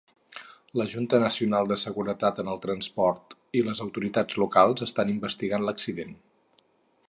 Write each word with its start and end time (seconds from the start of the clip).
La 0.79 0.85
Junta 0.93 1.17
Nacional 1.23 1.69
de 1.71 1.77
Seguretat 1.81 2.41
en 2.45 2.49
el 2.55 2.63
Transport 2.65 3.37
i 3.61 3.63
les 3.69 3.85
autoritats 3.87 4.41
locals 4.45 4.89
estan 4.89 5.15
investigant 5.15 5.67
l'accident. 5.69 6.21